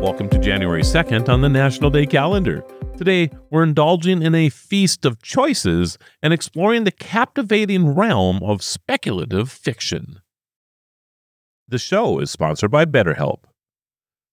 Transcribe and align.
Welcome 0.00 0.30
to 0.30 0.38
January 0.38 0.80
2nd 0.80 1.28
on 1.28 1.42
the 1.42 1.50
National 1.50 1.90
Day 1.90 2.06
calendar. 2.06 2.64
Today, 2.96 3.28
we're 3.50 3.64
indulging 3.64 4.22
in 4.22 4.34
a 4.34 4.48
feast 4.48 5.04
of 5.04 5.20
choices 5.20 5.98
and 6.22 6.32
exploring 6.32 6.84
the 6.84 6.90
captivating 6.90 7.94
realm 7.94 8.42
of 8.42 8.62
speculative 8.62 9.52
fiction. 9.52 10.20
The 11.68 11.78
show 11.78 12.18
is 12.18 12.30
sponsored 12.30 12.70
by 12.70 12.86
BetterHelp. 12.86 13.40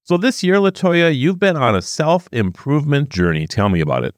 So, 0.04 0.16
this 0.16 0.42
year, 0.42 0.56
Latoya, 0.56 1.14
you've 1.14 1.38
been 1.38 1.58
on 1.58 1.76
a 1.76 1.82
self 1.82 2.30
improvement 2.32 3.10
journey. 3.10 3.46
Tell 3.46 3.68
me 3.68 3.82
about 3.82 4.06
it. 4.06 4.16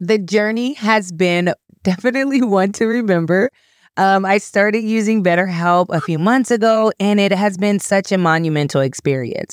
The 0.00 0.16
journey 0.16 0.72
has 0.74 1.12
been 1.12 1.52
definitely 1.82 2.40
one 2.42 2.72
to 2.72 2.86
remember. 2.86 3.50
Um, 3.98 4.24
I 4.24 4.38
started 4.38 4.84
using 4.84 5.24
BetterHelp 5.24 5.86
a 5.90 6.00
few 6.00 6.18
months 6.18 6.50
ago, 6.50 6.90
and 6.98 7.20
it 7.20 7.32
has 7.32 7.58
been 7.58 7.80
such 7.80 8.12
a 8.12 8.16
monumental 8.16 8.80
experience. 8.80 9.52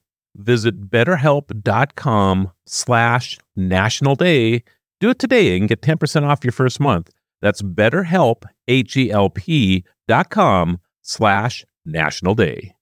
visit 0.35 0.89
betterhelp.com 0.89 2.51
slash 2.65 3.37
national 3.55 4.15
day. 4.15 4.63
Do 4.99 5.09
it 5.09 5.19
today 5.19 5.57
and 5.57 5.67
get 5.67 5.81
10% 5.81 6.23
off 6.23 6.43
your 6.43 6.51
first 6.51 6.79
month. 6.79 7.09
That's 7.41 7.61
betterhelp, 7.61 8.43
H-E-L-P 8.67 9.83
dot 10.07 10.29
com 10.29 10.79
slash 11.01 11.65
national 11.85 12.35
day. 12.35 12.75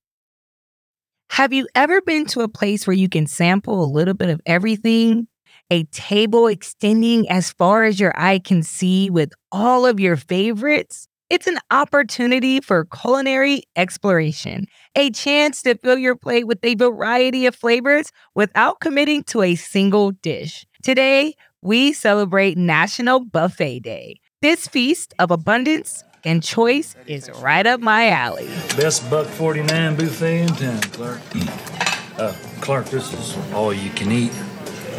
Have 1.32 1.54
you 1.54 1.68
ever 1.76 2.02
been 2.02 2.26
to 2.28 2.42
a 2.42 2.48
place 2.48 2.88
where 2.88 2.96
you 2.96 3.08
can 3.08 3.28
sample 3.28 3.84
a 3.84 3.86
little 3.86 4.16
bit 4.16 4.30
of 4.30 4.42
everything? 4.46 5.28
A 5.70 5.84
table 5.86 6.48
extending 6.48 7.30
as 7.30 7.52
far 7.52 7.84
as 7.84 8.00
your 8.00 8.14
eye 8.20 8.40
can 8.40 8.64
see 8.64 9.10
with 9.10 9.32
all 9.52 9.86
of 9.86 10.00
your 10.00 10.16
favorites? 10.16 11.08
It's 11.30 11.46
an 11.46 11.60
opportunity 11.70 12.60
for 12.60 12.86
culinary 12.86 13.62
exploration, 13.76 14.66
a 14.96 15.12
chance 15.12 15.62
to 15.62 15.76
fill 15.76 16.00
your 16.00 16.16
plate 16.16 16.48
with 16.48 16.58
a 16.64 16.74
variety 16.74 17.46
of 17.46 17.56
flavors 17.56 18.12
without 18.34 18.80
committing 18.80 19.22
to 19.26 19.44
a 19.44 19.54
single 19.54 20.10
dish. 20.10 20.66
Today, 20.82 21.36
we 21.62 21.94
celebrate 21.94 22.58
National 22.58 23.20
Buffet 23.20 23.82
Day. 23.82 24.20
This 24.42 24.68
feast 24.68 25.14
of 25.20 25.30
abundance 25.30 26.04
and 26.24 26.42
choice 26.42 26.96
is 27.06 27.30
right 27.44 27.68
up 27.68 27.80
my 27.80 28.10
alley. 28.10 28.48
Best 28.76 29.08
buck 29.08 29.28
49 29.28 29.98
buffet 29.98 30.42
in 30.42 30.48
town, 30.48 30.82
Clark. 30.82 31.22
Uh, 32.18 32.34
Clark, 32.60 32.88
this 32.88 33.14
is 33.14 33.54
all 33.54 33.72
you 33.72 33.92
can 33.92 34.12
eat. 34.12 34.32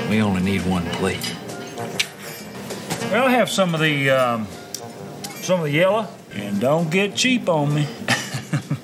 We 0.08 0.22
only 0.22 0.42
need 0.42 0.64
one 0.64 0.84
plate. 0.90 1.34
Well, 3.10 3.24
I'll 3.24 3.28
have 3.30 3.50
some 3.50 3.74
of 3.74 3.80
the, 3.80 4.10
um, 4.10 4.46
some 5.42 5.58
of 5.58 5.64
the 5.64 5.72
yellow, 5.72 6.06
and 6.32 6.60
don't 6.60 6.90
get 6.90 7.14
cheap 7.14 7.48
on 7.48 7.74
me. 7.74 7.86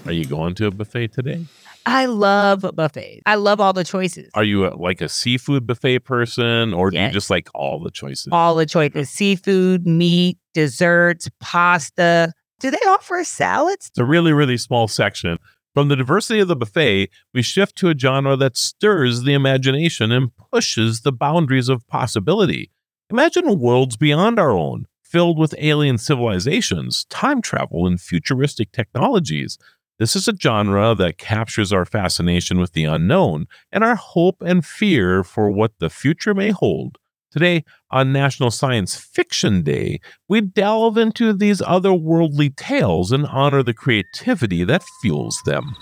Are 0.06 0.12
you 0.12 0.24
going 0.24 0.54
to 0.56 0.66
a 0.66 0.70
buffet 0.70 1.12
today? 1.12 1.44
I 1.84 2.06
love 2.06 2.64
buffets. 2.74 3.22
I 3.26 3.36
love 3.36 3.60
all 3.60 3.72
the 3.72 3.84
choices. 3.84 4.30
Are 4.34 4.42
you 4.42 4.66
a, 4.66 4.74
like 4.74 5.00
a 5.00 5.08
seafood 5.08 5.66
buffet 5.66 6.00
person 6.00 6.74
or 6.74 6.90
do 6.90 6.98
you 6.98 7.10
just 7.10 7.30
like 7.30 7.48
all 7.54 7.80
the 7.80 7.92
choices? 7.92 8.28
All 8.32 8.56
the 8.56 8.66
choices 8.66 9.08
seafood, 9.08 9.86
meat, 9.86 10.38
desserts, 10.52 11.28
pasta. 11.40 12.32
Do 12.58 12.70
they 12.70 12.78
offer 12.88 13.22
salads? 13.22 13.88
It's 13.88 13.98
a 13.98 14.04
really, 14.04 14.32
really 14.32 14.56
small 14.56 14.88
section. 14.88 15.38
From 15.74 15.88
the 15.88 15.96
diversity 15.96 16.40
of 16.40 16.48
the 16.48 16.56
buffet, 16.56 17.10
we 17.34 17.42
shift 17.42 17.76
to 17.76 17.90
a 17.90 17.96
genre 17.96 18.34
that 18.36 18.56
stirs 18.56 19.22
the 19.22 19.34
imagination 19.34 20.10
and 20.10 20.30
pushes 20.50 21.02
the 21.02 21.12
boundaries 21.12 21.68
of 21.68 21.86
possibility. 21.86 22.70
Imagine 23.10 23.60
worlds 23.60 23.96
beyond 23.96 24.40
our 24.40 24.50
own, 24.50 24.86
filled 25.10 25.38
with 25.38 25.54
alien 25.58 25.98
civilizations, 25.98 27.04
time 27.06 27.40
travel, 27.40 27.86
and 27.86 28.00
futuristic 28.00 28.72
technologies. 28.72 29.58
This 29.98 30.14
is 30.14 30.28
a 30.28 30.36
genre 30.36 30.94
that 30.94 31.16
captures 31.16 31.72
our 31.72 31.86
fascination 31.86 32.58
with 32.58 32.72
the 32.72 32.84
unknown 32.84 33.46
and 33.72 33.82
our 33.82 33.94
hope 33.94 34.42
and 34.42 34.64
fear 34.64 35.22
for 35.24 35.50
what 35.50 35.72
the 35.78 35.88
future 35.88 36.34
may 36.34 36.50
hold. 36.50 36.98
Today, 37.30 37.64
on 37.90 38.12
National 38.12 38.50
Science 38.50 38.96
Fiction 38.96 39.62
Day, 39.62 40.00
we 40.28 40.40
delve 40.40 40.96
into 40.96 41.32
these 41.32 41.60
otherworldly 41.60 42.54
tales 42.56 43.12
and 43.12 43.26
honor 43.26 43.62
the 43.62 43.74
creativity 43.74 44.64
that 44.64 44.82
fuels 45.00 45.40
them. 45.44 45.74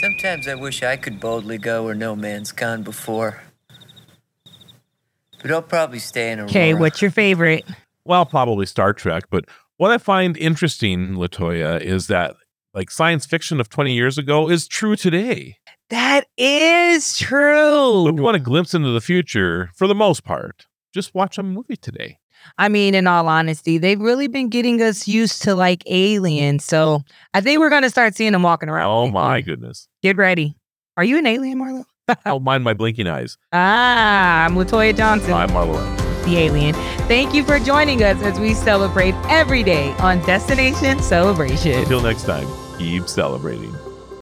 Sometimes 0.00 0.48
I 0.48 0.54
wish 0.54 0.82
I 0.82 0.96
could 0.96 1.20
boldly 1.20 1.58
go 1.58 1.84
where 1.84 1.94
no 1.94 2.16
man's 2.16 2.52
gone 2.52 2.82
before. 2.82 3.42
But 5.42 5.50
I'll 5.52 5.62
probably 5.62 5.98
stay 5.98 6.32
in 6.32 6.38
Aurora. 6.40 6.50
Okay, 6.50 6.74
what's 6.74 7.00
your 7.00 7.10
favorite? 7.10 7.64
Well, 8.04 8.26
probably 8.26 8.66
Star 8.66 8.92
Trek, 8.92 9.24
but 9.30 9.44
what 9.76 9.90
I 9.90 9.98
find 9.98 10.36
interesting, 10.36 11.10
Latoya, 11.14 11.80
is 11.80 12.06
that 12.08 12.34
like 12.74 12.90
science 12.90 13.26
fiction 13.26 13.60
of 13.60 13.68
20 13.68 13.92
years 13.92 14.18
ago 14.18 14.48
is 14.50 14.68
true 14.68 14.96
today. 14.96 15.56
That 15.88 16.26
is 16.36 17.14
If 17.14 17.20
you 17.22 17.26
true. 17.26 18.12
want 18.22 18.36
a 18.36 18.40
glimpse 18.40 18.74
into 18.74 18.90
the 18.90 19.00
future, 19.00 19.70
for 19.74 19.86
the 19.86 19.94
most 19.94 20.22
part, 20.24 20.66
just 20.94 21.14
watch 21.14 21.36
a 21.38 21.42
movie 21.42 21.76
today. 21.76 22.18
I 22.58 22.68
mean, 22.68 22.94
in 22.94 23.06
all 23.06 23.28
honesty, 23.28 23.76
they've 23.78 24.00
really 24.00 24.28
been 24.28 24.48
getting 24.48 24.80
us 24.80 25.06
used 25.08 25.42
to 25.42 25.54
like 25.54 25.82
aliens. 25.86 26.64
So 26.64 27.02
I 27.34 27.40
think 27.40 27.58
we're 27.60 27.70
going 27.70 27.82
to 27.82 27.90
start 27.90 28.14
seeing 28.16 28.32
them 28.32 28.42
walking 28.42 28.68
around. 28.68 28.88
Oh 28.90 29.10
my 29.10 29.40
goodness. 29.40 29.88
Get 30.02 30.16
ready. 30.16 30.56
Are 30.96 31.04
you 31.04 31.18
an 31.18 31.26
alien, 31.26 31.58
Marlo? 31.58 31.84
I'll 32.24 32.40
mind 32.40 32.64
my 32.64 32.74
blinking 32.74 33.06
eyes. 33.06 33.38
Ah, 33.52 34.44
I'm 34.44 34.54
Latoya 34.54 34.96
Johnson, 34.96 35.32
I'm 35.32 35.50
Marlo. 35.50 36.24
the 36.24 36.36
alien. 36.38 36.74
Thank 37.08 37.34
you 37.34 37.44
for 37.44 37.58
joining 37.58 38.02
us 38.02 38.20
as 38.22 38.38
we 38.38 38.54
celebrate 38.54 39.14
every 39.28 39.62
day 39.62 39.92
on 39.98 40.24
Destination 40.26 41.02
Celebration. 41.02 41.78
Until 41.78 42.00
next 42.02 42.24
time, 42.24 42.46
keep 42.78 43.08
celebrating. 43.08 43.74